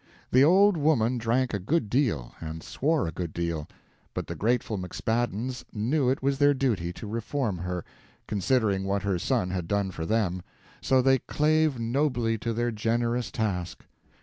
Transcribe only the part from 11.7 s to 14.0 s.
nobly to their generous task.